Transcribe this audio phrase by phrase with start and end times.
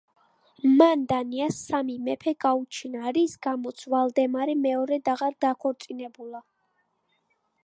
[0.77, 6.47] მან დანიას სამი მეფე გაუჩინა, რის გამოც ვალდემარი მეორედ აღარ დაქორწინებულა.